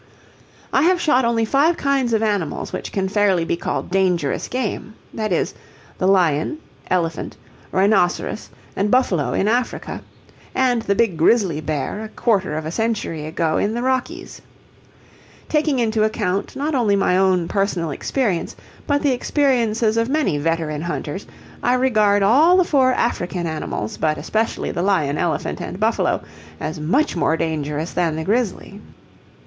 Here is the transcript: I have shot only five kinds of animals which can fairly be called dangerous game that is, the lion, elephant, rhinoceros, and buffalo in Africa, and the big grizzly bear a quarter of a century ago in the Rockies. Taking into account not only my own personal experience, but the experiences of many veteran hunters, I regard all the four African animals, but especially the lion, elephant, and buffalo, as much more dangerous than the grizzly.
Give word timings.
I 0.73 0.81
have 0.81 0.99
shot 0.99 1.25
only 1.25 1.45
five 1.45 1.77
kinds 1.77 2.11
of 2.11 2.23
animals 2.23 2.73
which 2.73 2.91
can 2.91 3.07
fairly 3.07 3.45
be 3.45 3.55
called 3.55 3.91
dangerous 3.91 4.47
game 4.47 4.95
that 5.13 5.31
is, 5.31 5.53
the 5.99 6.07
lion, 6.07 6.57
elephant, 6.89 7.37
rhinoceros, 7.71 8.49
and 8.75 8.89
buffalo 8.89 9.33
in 9.33 9.47
Africa, 9.47 10.01
and 10.55 10.81
the 10.81 10.95
big 10.95 11.17
grizzly 11.17 11.61
bear 11.61 12.01
a 12.03 12.09
quarter 12.09 12.57
of 12.57 12.65
a 12.65 12.71
century 12.71 13.27
ago 13.27 13.57
in 13.59 13.75
the 13.75 13.83
Rockies. 13.83 14.41
Taking 15.47 15.77
into 15.77 16.03
account 16.03 16.55
not 16.55 16.73
only 16.73 16.95
my 16.95 17.15
own 17.15 17.47
personal 17.47 17.91
experience, 17.91 18.55
but 18.87 19.03
the 19.03 19.11
experiences 19.11 19.97
of 19.97 20.09
many 20.09 20.39
veteran 20.39 20.81
hunters, 20.81 21.27
I 21.61 21.75
regard 21.75 22.23
all 22.23 22.57
the 22.57 22.63
four 22.63 22.91
African 22.91 23.45
animals, 23.45 23.97
but 23.97 24.17
especially 24.17 24.71
the 24.71 24.81
lion, 24.81 25.19
elephant, 25.19 25.61
and 25.61 25.79
buffalo, 25.79 26.23
as 26.59 26.79
much 26.79 27.15
more 27.15 27.37
dangerous 27.37 27.93
than 27.93 28.15
the 28.15 28.23
grizzly. 28.23 28.81